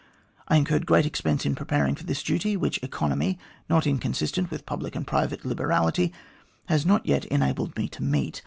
I 0.47 0.55
incurred 0.57 0.87
great 0.87 1.05
expense 1.05 1.45
in 1.45 1.53
preparing 1.53 1.93
for 1.93 2.05
this 2.05 2.23
duty, 2.23 2.57
which 2.57 2.81
economy, 2.81 3.37
not 3.69 3.85
inconsistent 3.85 4.49
with 4.49 4.65
public 4.65 4.95
and 4.95 5.05
private 5.05 5.45
liberality, 5.45 6.11
has 6.65 6.85
yet 7.03 7.05
not 7.07 7.25
enabled 7.25 7.77
me 7.77 7.87
to 7.89 8.01
meet. 8.01 8.39